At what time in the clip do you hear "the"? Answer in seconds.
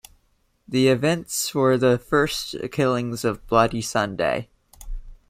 0.67-0.87, 1.77-1.99